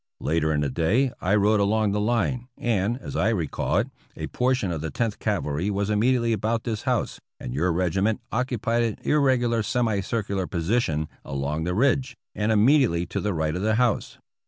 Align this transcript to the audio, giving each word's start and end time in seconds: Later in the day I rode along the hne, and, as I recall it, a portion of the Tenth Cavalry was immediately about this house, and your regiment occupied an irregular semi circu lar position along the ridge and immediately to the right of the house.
Later 0.19 0.51
in 0.51 0.61
the 0.61 0.69
day 0.71 1.11
I 1.21 1.35
rode 1.35 1.59
along 1.59 1.91
the 1.91 1.99
hne, 1.99 2.47
and, 2.57 2.97
as 2.97 3.15
I 3.15 3.29
recall 3.29 3.77
it, 3.77 3.89
a 4.17 4.25
portion 4.25 4.71
of 4.71 4.81
the 4.81 4.89
Tenth 4.89 5.19
Cavalry 5.19 5.69
was 5.69 5.91
immediately 5.91 6.33
about 6.33 6.63
this 6.63 6.81
house, 6.89 7.21
and 7.39 7.53
your 7.53 7.71
regiment 7.71 8.19
occupied 8.31 8.81
an 8.81 8.97
irregular 9.03 9.61
semi 9.61 9.99
circu 9.99 10.35
lar 10.37 10.47
position 10.47 11.07
along 11.23 11.65
the 11.65 11.75
ridge 11.75 12.17
and 12.33 12.51
immediately 12.51 13.05
to 13.05 13.21
the 13.21 13.31
right 13.35 13.55
of 13.55 13.61
the 13.61 13.75
house. 13.75 14.17